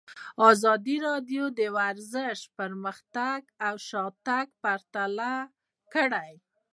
ازادي 0.49 0.95
راډیو 1.07 1.43
د 1.59 1.61
ورزش 1.77 2.39
پرمختګ 2.57 3.39
او 3.67 3.75
شاتګ 3.87 4.45
پرتله 4.63 5.33
کړی. 5.93 6.31